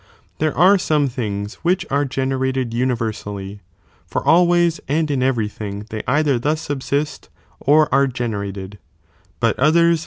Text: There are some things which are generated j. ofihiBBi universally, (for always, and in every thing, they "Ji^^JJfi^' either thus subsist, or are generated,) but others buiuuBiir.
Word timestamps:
There 0.39 0.57
are 0.57 0.79
some 0.79 1.09
things 1.09 1.53
which 1.61 1.85
are 1.91 2.05
generated 2.05 2.71
j. 2.71 2.77
ofihiBBi 2.77 2.79
universally, 2.79 3.59
(for 4.07 4.25
always, 4.25 4.79
and 4.87 5.11
in 5.11 5.21
every 5.21 5.47
thing, 5.47 5.85
they 5.91 5.99
"Ji^^JJfi^' 5.99 6.03
either 6.07 6.39
thus 6.39 6.61
subsist, 6.61 7.29
or 7.59 7.87
are 7.93 8.07
generated,) 8.07 8.79
but 9.39 9.59
others 9.59 9.99
buiuuBiir. 9.99 9.99